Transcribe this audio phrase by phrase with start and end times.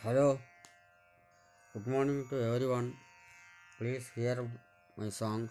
[0.00, 0.38] Hello,
[1.72, 2.94] good morning to everyone.
[3.78, 4.48] Please hear
[4.96, 5.50] my songs.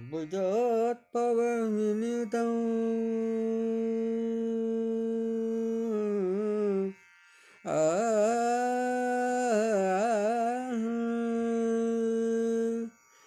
[0.05, 1.39] అబ్బుజోత్పవ
[1.71, 2.51] వినితం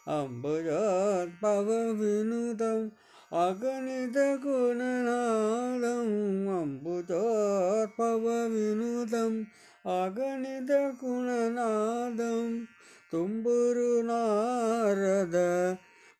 [0.08, 2.92] அம்புஜார் பவவினுதம்
[3.30, 6.12] அகணித குணநாதம்.
[6.48, 9.48] அம்புஜார் பவவினுதம்
[9.84, 12.68] அகணித குணநாதம்.
[13.12, 15.38] Tumburu Narada